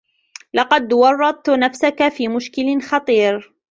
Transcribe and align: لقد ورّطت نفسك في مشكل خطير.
لقد 0.53 0.93
ورّطت 0.93 1.49
نفسك 1.49 2.09
في 2.09 2.27
مشكل 2.27 2.81
خطير. 2.81 3.53